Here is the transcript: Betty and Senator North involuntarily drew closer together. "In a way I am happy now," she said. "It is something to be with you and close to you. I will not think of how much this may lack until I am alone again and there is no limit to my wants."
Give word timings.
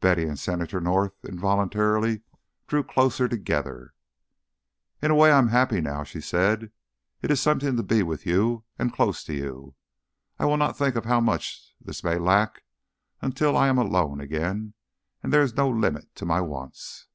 Betty 0.00 0.24
and 0.24 0.38
Senator 0.38 0.82
North 0.82 1.14
involuntarily 1.24 2.20
drew 2.66 2.82
closer 2.84 3.26
together. 3.26 3.94
"In 5.00 5.10
a 5.10 5.14
way 5.14 5.32
I 5.32 5.38
am 5.38 5.48
happy 5.48 5.80
now," 5.80 6.04
she 6.04 6.20
said. 6.20 6.70
"It 7.22 7.30
is 7.30 7.40
something 7.40 7.78
to 7.78 7.82
be 7.82 8.02
with 8.02 8.26
you 8.26 8.64
and 8.78 8.92
close 8.92 9.24
to 9.24 9.32
you. 9.32 9.74
I 10.38 10.44
will 10.44 10.58
not 10.58 10.76
think 10.76 10.94
of 10.94 11.06
how 11.06 11.20
much 11.22 11.74
this 11.80 12.04
may 12.04 12.18
lack 12.18 12.64
until 13.22 13.56
I 13.56 13.68
am 13.68 13.78
alone 13.78 14.20
again 14.20 14.74
and 15.22 15.32
there 15.32 15.40
is 15.40 15.56
no 15.56 15.70
limit 15.70 16.14
to 16.16 16.26
my 16.26 16.42
wants." 16.42 17.06